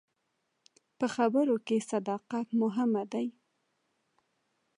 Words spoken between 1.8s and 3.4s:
صداقت مهم دی.